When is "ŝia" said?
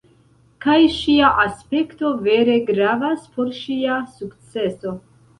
0.93-1.27, 3.59-3.99